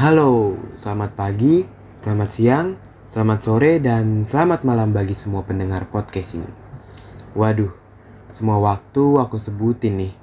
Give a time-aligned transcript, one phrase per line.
[0.00, 1.60] Halo, selamat pagi,
[2.00, 6.48] selamat siang, selamat sore, dan selamat malam bagi semua pendengar podcast ini.
[7.36, 7.68] Waduh,
[8.32, 10.14] semua waktu aku sebutin nih.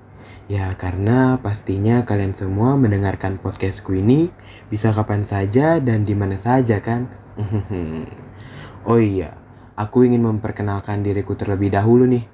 [0.50, 4.34] Ya, karena pastinya kalian semua mendengarkan podcastku ini
[4.66, 7.14] bisa kapan saja dan di mana saja kan?
[8.90, 9.38] oh iya,
[9.78, 12.26] aku ingin memperkenalkan diriku terlebih dahulu nih.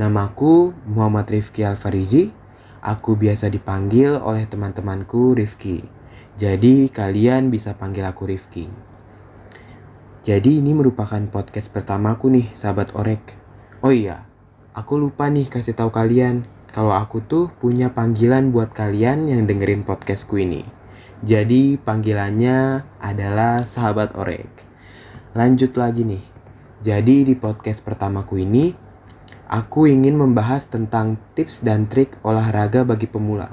[0.00, 2.32] Namaku Muhammad Rifki Alfarizi.
[2.80, 6.00] Aku biasa dipanggil oleh teman-temanku Rifki.
[6.40, 8.64] Jadi kalian bisa panggil aku Rifki.
[10.24, 13.36] Jadi ini merupakan podcast pertamaku nih, sahabat Orek.
[13.84, 14.24] Oh iya,
[14.72, 19.84] aku lupa nih kasih tahu kalian kalau aku tuh punya panggilan buat kalian yang dengerin
[19.84, 20.64] podcastku ini.
[21.20, 24.48] Jadi panggilannya adalah sahabat Orek.
[25.36, 26.24] Lanjut lagi nih.
[26.80, 28.72] Jadi di podcast pertamaku ini
[29.52, 33.52] aku ingin membahas tentang tips dan trik olahraga bagi pemula.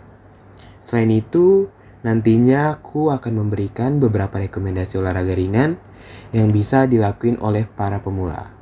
[0.80, 1.68] Selain itu,
[2.06, 5.76] nantinya aku akan memberikan beberapa rekomendasi olahraga ringan
[6.32, 8.54] yang bisa dilakuin oleh para pemula.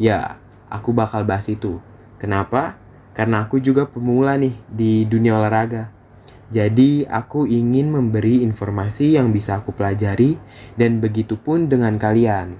[0.00, 0.38] Ya,
[0.70, 1.78] aku bakal bahas itu.
[2.18, 2.78] Kenapa?
[3.14, 5.90] Karena aku juga pemula nih di dunia olahraga.
[6.50, 10.38] Jadi, aku ingin memberi informasi yang bisa aku pelajari
[10.78, 12.58] dan begitu pun dengan kalian.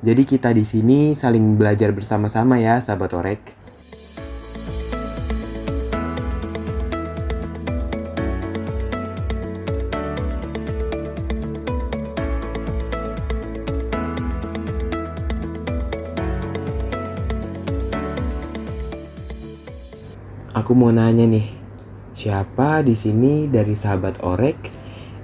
[0.00, 3.59] Jadi kita di sini saling belajar bersama-sama ya, sahabat Orek.
[20.70, 21.50] Aku mau nanya nih,
[22.14, 24.70] siapa di sini dari sahabat Orek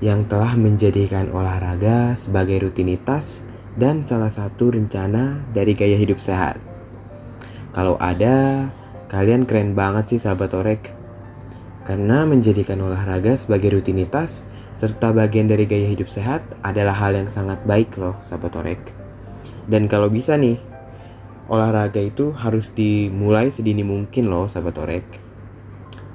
[0.02, 3.46] yang telah menjadikan olahraga sebagai rutinitas
[3.78, 6.58] dan salah satu rencana dari gaya hidup sehat.
[7.70, 8.66] Kalau ada,
[9.06, 10.90] kalian keren banget sih sahabat Orek.
[11.86, 14.42] Karena menjadikan olahraga sebagai rutinitas
[14.74, 18.82] serta bagian dari gaya hidup sehat adalah hal yang sangat baik loh sahabat Orek.
[19.70, 20.58] Dan kalau bisa nih,
[21.46, 25.22] olahraga itu harus dimulai sedini mungkin loh sahabat Orek.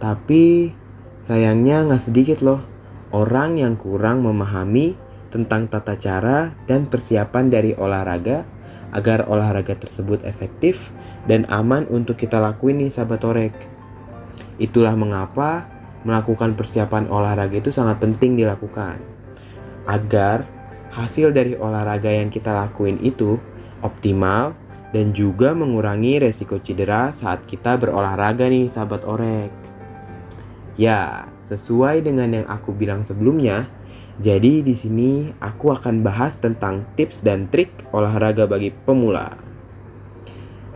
[0.02, 0.74] Tapi
[1.22, 2.66] sayangnya nggak sedikit loh
[3.14, 4.98] orang yang kurang memahami
[5.30, 8.44] tentang tata cara dan persiapan dari olahraga
[8.92, 10.92] agar olahraga tersebut efektif
[11.30, 13.56] dan aman untuk kita lakuin nih sahabat Torek.
[14.60, 15.70] Itulah mengapa
[16.02, 18.98] melakukan persiapan olahraga itu sangat penting dilakukan.
[19.86, 20.50] Agar
[20.92, 23.40] hasil dari olahraga yang kita lakuin itu
[23.80, 24.58] optimal
[24.92, 29.61] dan juga mengurangi resiko cedera saat kita berolahraga nih sahabat Orek.
[30.82, 33.70] Ya, sesuai dengan yang aku bilang sebelumnya,
[34.18, 39.38] jadi di sini aku akan bahas tentang tips dan trik olahraga bagi pemula.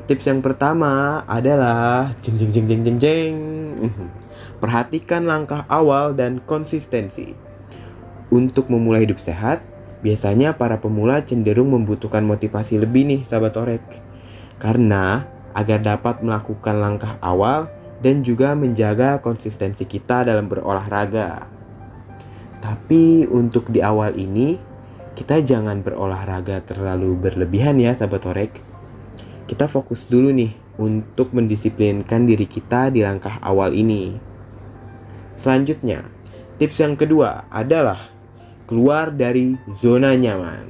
[0.06, 3.36] Tips yang pertama adalah jeng jeng jeng jeng jeng jeng.
[4.62, 7.34] Perhatikan langkah awal dan konsistensi.
[8.30, 9.66] Untuk memulai hidup sehat,
[10.06, 13.82] biasanya para pemula cenderung membutuhkan motivasi lebih nih sahabat orek.
[14.62, 15.26] Karena
[15.58, 17.74] agar dapat melakukan langkah awal
[18.06, 21.50] dan juga menjaga konsistensi kita dalam berolahraga.
[22.62, 24.62] Tapi untuk di awal ini,
[25.18, 28.62] kita jangan berolahraga terlalu berlebihan ya sahabat orek.
[29.50, 34.14] Kita fokus dulu nih untuk mendisiplinkan diri kita di langkah awal ini.
[35.34, 36.06] Selanjutnya,
[36.62, 38.14] tips yang kedua adalah
[38.70, 40.70] keluar dari zona nyaman.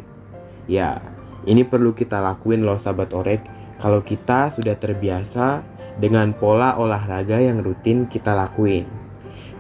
[0.72, 1.03] Ya,
[1.44, 3.44] ini perlu kita lakuin loh sahabat orek
[3.84, 8.88] kalau kita sudah terbiasa dengan pola olahraga yang rutin kita lakuin.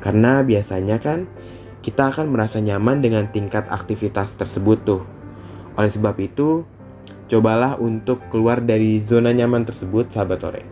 [0.03, 1.25] Karena biasanya kan
[1.85, 5.03] kita akan merasa nyaman dengan tingkat aktivitas tersebut tuh.
[5.77, 6.65] Oleh sebab itu,
[7.29, 10.63] cobalah untuk keluar dari zona nyaman tersebut sahabat ore.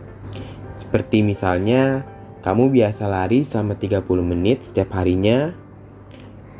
[0.74, 2.02] Seperti misalnya,
[2.42, 5.54] kamu biasa lari selama 30 menit setiap harinya.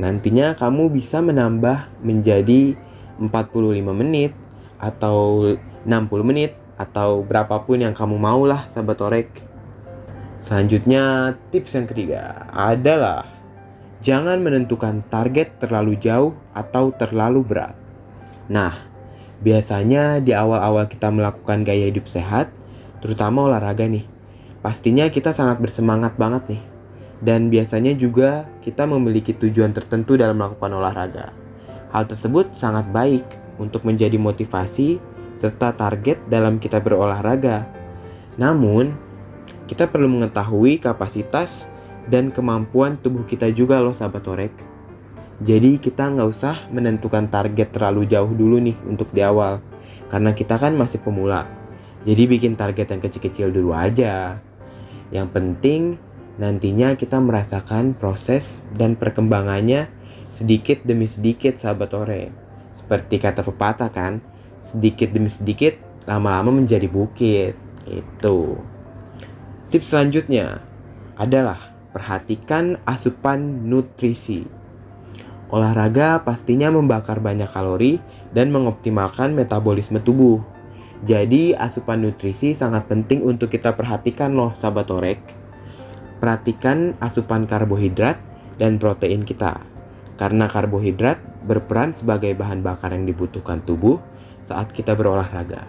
[0.00, 2.78] Nantinya kamu bisa menambah menjadi
[3.20, 4.32] 45 menit
[4.80, 5.54] atau
[5.86, 9.28] 60 menit atau berapapun yang kamu maulah sahabat orek.
[10.42, 13.34] Selanjutnya, tips yang ketiga adalah
[14.04, 17.72] Jangan menentukan target terlalu jauh atau terlalu berat.
[18.52, 18.84] Nah,
[19.40, 22.52] biasanya di awal-awal kita melakukan gaya hidup sehat,
[23.00, 24.04] terutama olahraga nih,
[24.60, 26.62] pastinya kita sangat bersemangat banget nih.
[27.24, 31.32] Dan biasanya juga kita memiliki tujuan tertentu dalam melakukan olahraga.
[31.88, 33.24] Hal tersebut sangat baik
[33.56, 35.00] untuk menjadi motivasi
[35.34, 37.66] serta target dalam kita berolahraga.
[38.38, 38.94] Namun,
[39.64, 41.66] kita perlu mengetahui kapasitas
[42.08, 44.54] dan kemampuan tubuh kita juga loh sahabat orek.
[45.42, 49.58] Jadi kita nggak usah menentukan target terlalu jauh dulu nih untuk di awal.
[50.06, 51.48] Karena kita kan masih pemula.
[52.04, 54.38] Jadi bikin target yang kecil-kecil dulu aja.
[55.10, 55.82] Yang penting
[56.38, 59.90] nantinya kita merasakan proses dan perkembangannya
[60.30, 62.30] sedikit demi sedikit sahabat orek.
[62.74, 64.18] Seperti kata pepatah kan,
[64.64, 65.76] sedikit demi sedikit
[66.08, 67.54] lama-lama menjadi bukit.
[67.84, 68.60] Itu.
[69.68, 70.64] Tips selanjutnya
[71.20, 74.46] adalah perhatikan asupan nutrisi.
[75.52, 78.02] Olahraga pastinya membakar banyak kalori
[78.34, 80.42] dan mengoptimalkan metabolisme tubuh.
[81.04, 85.20] Jadi asupan nutrisi sangat penting untuk kita perhatikan loh sahabat orek.
[86.18, 88.16] Perhatikan asupan karbohidrat
[88.56, 89.60] dan protein kita.
[90.16, 94.00] Karena karbohidrat berperan sebagai bahan bakar yang dibutuhkan tubuh
[94.44, 95.64] saat kita berolahraga.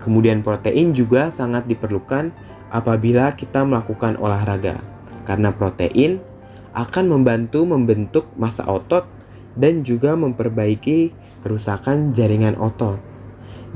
[0.00, 2.32] Kemudian protein juga sangat diperlukan
[2.72, 4.80] apabila kita melakukan olahraga.
[5.28, 6.24] Karena protein
[6.72, 9.04] akan membantu membentuk massa otot
[9.54, 11.12] dan juga memperbaiki
[11.44, 12.96] kerusakan jaringan otot.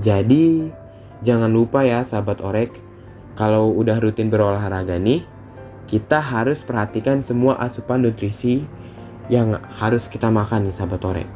[0.01, 0.73] Jadi,
[1.23, 2.73] jangan lupa ya sahabat orek,
[3.35, 5.27] kalau udah rutin berolahraga nih,
[5.91, 8.65] kita harus perhatikan semua asupan nutrisi
[9.29, 11.31] yang harus kita makan nih sahabat orek.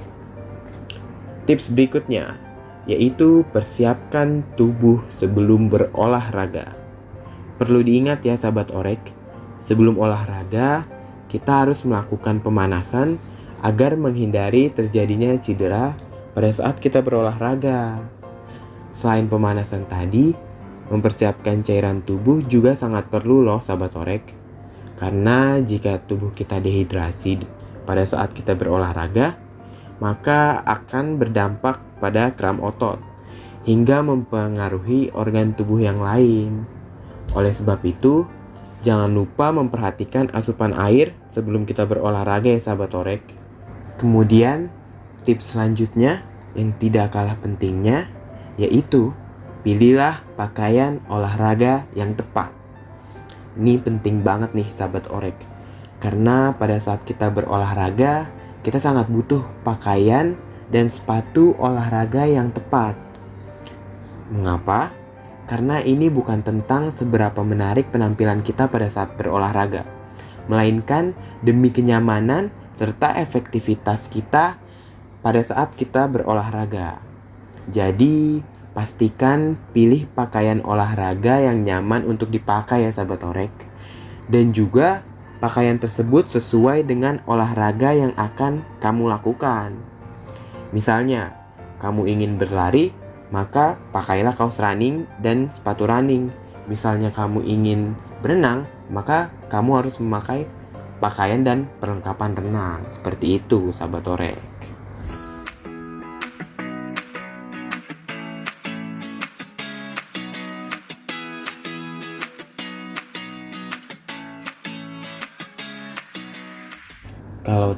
[1.45, 2.37] Tips berikutnya
[2.89, 6.73] yaitu persiapkan tubuh sebelum berolahraga.
[7.61, 9.13] Perlu diingat ya sahabat orek,
[9.61, 10.89] sebelum olahraga
[11.29, 13.21] kita harus melakukan pemanasan
[13.61, 15.93] agar menghindari terjadinya cedera
[16.33, 18.01] pada saat kita berolahraga.
[18.89, 20.33] Selain pemanasan tadi,
[20.89, 24.25] mempersiapkan cairan tubuh juga sangat perlu loh sahabat orek.
[24.97, 27.45] Karena jika tubuh kita dehidrasi
[27.85, 29.37] pada saat kita berolahraga,
[29.99, 33.03] maka akan berdampak pada kram otot
[33.69, 36.65] hingga mempengaruhi organ tubuh yang lain.
[37.37, 38.25] Oleh sebab itu,
[38.81, 43.23] jangan lupa memperhatikan asupan air sebelum kita berolahraga ya sahabat orek.
[44.01, 44.73] Kemudian,
[45.27, 46.25] tips selanjutnya
[46.57, 48.09] yang tidak kalah pentingnya
[48.59, 49.13] yaitu
[49.63, 52.51] pilihlah pakaian olahraga yang tepat.
[53.59, 55.37] Ini penting banget nih sahabat orek.
[55.99, 58.31] Karena pada saat kita berolahraga,
[58.63, 60.35] kita sangat butuh pakaian
[60.69, 62.99] dan sepatu olahraga yang tepat.
[64.29, 64.93] Mengapa?
[65.49, 69.89] Karena ini bukan tentang seberapa menarik penampilan kita pada saat berolahraga,
[70.45, 74.61] melainkan demi kenyamanan serta efektivitas kita
[75.25, 77.01] pada saat kita berolahraga.
[77.73, 78.45] Jadi,
[78.77, 83.55] pastikan pilih pakaian olahraga yang nyaman untuk dipakai ya sahabat orek.
[84.29, 85.08] Dan juga
[85.39, 89.79] pakaian tersebut sesuai dengan olahraga yang akan kamu lakukan.
[90.75, 91.35] Misalnya,
[91.79, 92.91] kamu ingin berlari,
[93.31, 96.35] maka pakailah kaos running dan sepatu running.
[96.67, 100.45] Misalnya kamu ingin berenang, maka kamu harus memakai
[100.99, 102.81] pakaian dan perlengkapan renang.
[102.91, 104.58] Seperti itu, sahabat orek.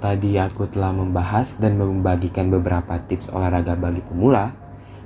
[0.01, 4.57] Tadi aku telah membahas dan membagikan beberapa tips olahraga bagi pemula,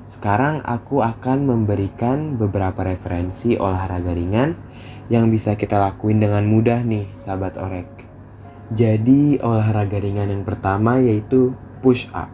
[0.07, 4.55] sekarang aku akan memberikan beberapa referensi olahraga ringan
[5.11, 7.91] yang bisa kita lakuin dengan mudah nih, sahabat orek.
[8.73, 11.53] Jadi, olahraga ringan yang pertama yaitu
[11.85, 12.33] push up.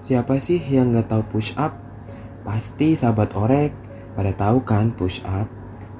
[0.00, 1.76] Siapa sih yang gak tahu push up?
[2.42, 3.70] Pasti sahabat orek
[4.16, 5.46] pada tahu kan push up.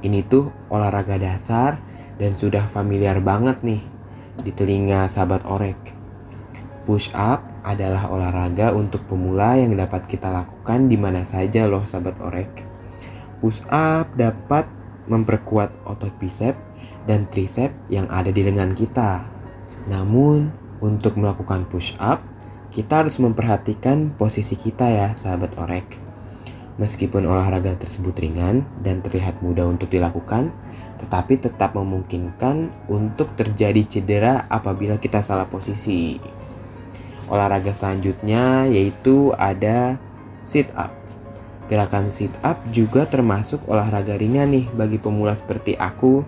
[0.01, 1.77] Ini tuh olahraga dasar
[2.17, 3.90] dan sudah familiar banget nih
[4.41, 5.97] di telinga sahabat orek.
[6.89, 12.17] Push up adalah olahraga untuk pemula yang dapat kita lakukan di mana saja loh sahabat
[12.19, 12.65] orek.
[13.45, 14.69] Push up dapat
[15.09, 16.57] memperkuat otot bicep
[17.05, 19.25] dan tricep yang ada di lengan kita.
[19.89, 22.25] Namun, untuk melakukan push up,
[22.71, 25.99] kita harus memperhatikan posisi kita ya sahabat orek.
[26.81, 30.49] Meskipun olahraga tersebut ringan dan terlihat mudah untuk dilakukan,
[31.01, 36.21] tetapi tetap memungkinkan untuk terjadi cedera apabila kita salah posisi.
[37.33, 39.97] Olahraga selanjutnya yaitu ada
[40.45, 40.93] sit up.
[41.73, 46.21] Gerakan sit up juga termasuk olahraga ringan nih bagi pemula seperti aku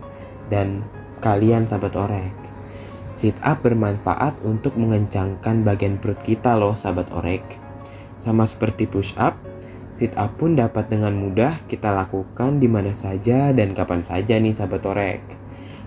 [0.49, 0.81] dan
[1.21, 2.35] kalian sahabat orek.
[3.13, 7.45] Sit up bermanfaat untuk mengencangkan bagian perut kita loh sahabat orek.
[8.17, 9.37] Sama seperti push up,
[9.93, 14.57] Sit up pun dapat dengan mudah kita lakukan di mana saja dan kapan saja nih
[14.57, 15.21] sahabat orek.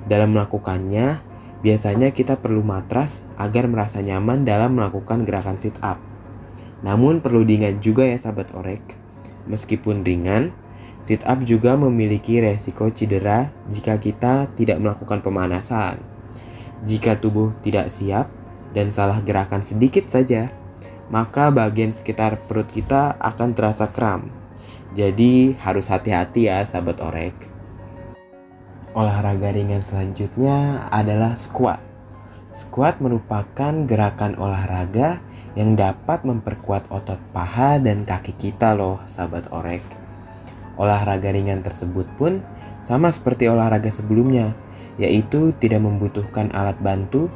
[0.05, 1.25] Dalam melakukannya,
[1.65, 5.97] biasanya kita perlu matras agar merasa nyaman dalam melakukan gerakan sit up.
[6.85, 8.93] Namun perlu diingat juga ya sahabat orek,
[9.49, 10.53] meskipun ringan,
[11.01, 15.97] sit up juga memiliki resiko cedera jika kita tidak melakukan pemanasan.
[16.85, 18.29] Jika tubuh tidak siap
[18.77, 20.53] dan salah gerakan sedikit saja,
[21.09, 24.29] maka bagian sekitar perut kita akan terasa kram.
[24.95, 27.35] Jadi harus hati-hati ya sahabat orek.
[28.95, 31.83] Olahraga ringan selanjutnya adalah squat.
[32.55, 35.19] Squat merupakan gerakan olahraga
[35.59, 39.83] yang dapat memperkuat otot paha dan kaki kita loh, sahabat orek.
[40.79, 42.39] Olahraga ringan tersebut pun
[42.79, 44.55] sama seperti olahraga sebelumnya,
[44.95, 47.27] yaitu tidak membutuhkan alat bantu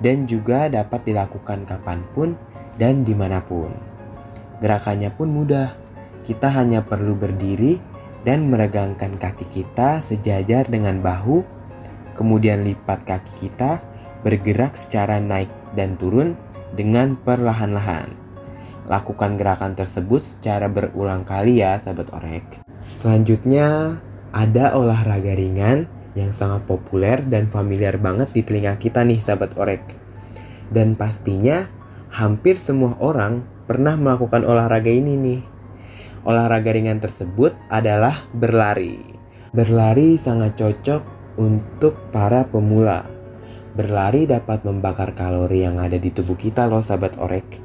[0.00, 2.36] dan juga dapat dilakukan kapan pun
[2.76, 3.72] dan di mana pun.
[4.62, 5.74] Gerakannya pun mudah,
[6.22, 7.82] kita hanya perlu berdiri
[8.22, 11.42] dan meregangkan kaki kita sejajar dengan bahu,
[12.14, 13.82] kemudian lipat kaki kita
[14.22, 16.38] bergerak secara naik dan turun
[16.72, 18.14] dengan perlahan-lahan.
[18.86, 22.62] Lakukan gerakan tersebut secara berulang kali ya sahabat orek.
[22.90, 23.98] Selanjutnya
[24.34, 29.82] ada olahraga ringan yang sangat populer dan familiar banget di telinga kita nih sahabat orek.
[30.72, 31.68] Dan pastinya
[32.12, 35.40] hampir semua orang pernah melakukan olahraga ini nih.
[36.22, 39.00] Olahraga ringan tersebut adalah berlari.
[39.50, 41.02] Berlari sangat cocok
[41.40, 43.12] untuk para pemula
[43.72, 47.56] Berlari dapat membakar kalori yang ada di tubuh kita loh sahabat orek.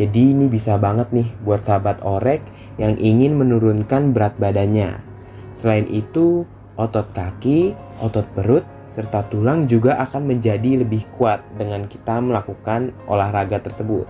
[0.00, 2.40] Jadi ini bisa banget nih buat sahabat orek
[2.80, 5.04] yang ingin menurunkan berat badannya.
[5.52, 6.48] Selain itu,
[6.80, 13.58] otot kaki, otot perut, serta tulang juga akan menjadi lebih kuat dengan kita melakukan olahraga
[13.60, 14.06] tersebut.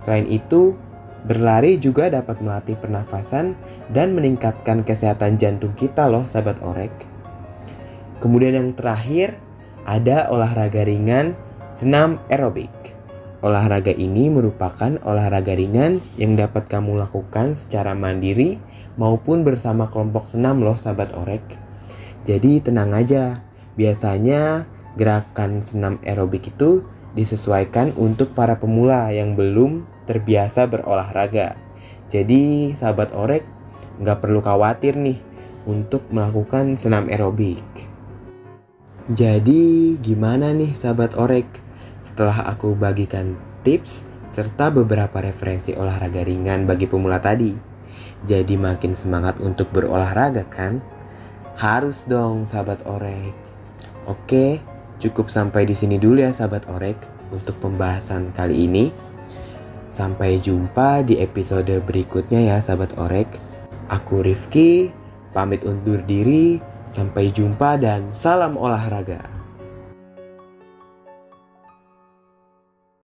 [0.00, 0.78] Selain itu,
[1.26, 3.58] berlari juga dapat melatih pernafasan
[3.90, 6.94] dan meningkatkan kesehatan jantung kita loh sahabat orek.
[8.22, 9.36] Kemudian yang terakhir,
[9.84, 11.38] ada olahraga ringan
[11.76, 12.72] senam aerobik.
[13.44, 18.58] Olahraga ini merupakan olahraga ringan yang dapat kamu lakukan secara mandiri
[18.96, 21.44] maupun bersama kelompok senam loh sahabat orek.
[22.26, 23.44] Jadi tenang aja,
[23.76, 24.64] biasanya
[24.96, 26.82] gerakan senam aerobik itu
[27.16, 31.56] disesuaikan untuk para pemula yang belum terbiasa berolahraga.
[32.12, 33.44] Jadi sahabat orek
[34.00, 35.20] nggak perlu khawatir nih
[35.68, 37.64] untuk melakukan senam aerobik.
[39.06, 41.46] Jadi gimana nih sahabat orek?
[42.02, 47.54] Setelah aku bagikan tips serta beberapa referensi olahraga ringan bagi pemula tadi.
[48.26, 50.82] Jadi makin semangat untuk berolahraga kan?
[51.56, 53.55] Harus dong sahabat orek.
[54.06, 54.62] Oke,
[55.02, 56.94] cukup sampai di sini dulu ya sahabat orek
[57.34, 58.94] untuk pembahasan kali ini.
[59.90, 63.26] Sampai jumpa di episode berikutnya ya sahabat orek.
[63.90, 64.94] Aku Rifki,
[65.34, 66.62] pamit undur diri.
[66.86, 69.35] Sampai jumpa dan salam olahraga.